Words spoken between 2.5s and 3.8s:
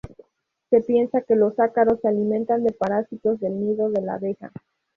de parásitos del